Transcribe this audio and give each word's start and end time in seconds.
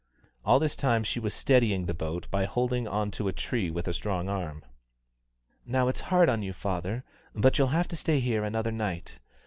All 0.43 0.57
this 0.57 0.75
time 0.75 1.03
she 1.03 1.19
was 1.19 1.31
steadying 1.31 1.85
the 1.85 1.93
boat 1.93 2.25
by 2.31 2.45
holding 2.45 2.87
on 2.87 3.11
to 3.11 3.27
a 3.27 3.31
tree 3.31 3.69
with 3.69 3.87
a 3.87 3.93
strong 3.93 4.27
arm. 4.29 4.65
"Now 5.63 5.89
it's 5.89 6.01
hard 6.01 6.27
on 6.27 6.41
you, 6.41 6.53
father, 6.53 7.03
but 7.35 7.59
you'll 7.59 7.67
have 7.67 7.87
to 7.89 7.95
stay 7.95 8.19
here 8.19 8.43
another 8.43 8.71
night. 8.71 9.19